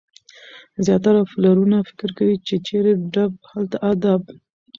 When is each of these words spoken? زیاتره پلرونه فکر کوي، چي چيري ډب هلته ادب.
زیاتره 0.85 1.21
پلرونه 1.31 1.77
فکر 1.89 2.09
کوي، 2.17 2.35
چي 2.47 2.55
چيري 2.67 2.93
ډب 3.13 3.31
هلته 3.51 3.77
ادب. 3.91 4.21